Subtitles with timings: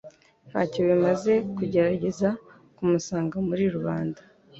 [0.49, 2.29] Ntacyo bimaze kugerageza
[2.75, 4.21] kumusanga muri rubanda.